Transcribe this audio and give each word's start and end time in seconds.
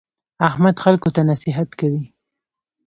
احمد 0.47 0.75
خلکو 0.83 1.09
ته 1.15 1.21
نصیحت 1.31 1.69
کوي. 1.79 2.03